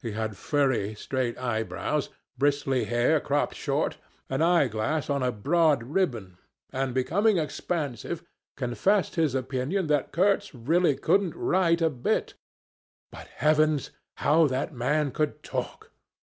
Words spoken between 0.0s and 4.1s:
He had furry straight eyebrows, bristly hair cropped short,